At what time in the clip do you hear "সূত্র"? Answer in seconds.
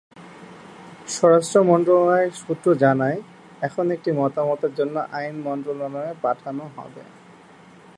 2.41-2.67